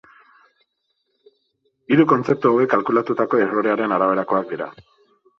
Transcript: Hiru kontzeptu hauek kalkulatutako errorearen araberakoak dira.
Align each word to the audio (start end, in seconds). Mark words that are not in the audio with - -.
Hiru 1.93 2.05
kontzeptu 2.11 2.53
hauek 2.53 2.71
kalkulatutako 2.75 3.41
errorearen 3.43 3.93
araberakoak 3.99 4.49
dira. 4.55 4.71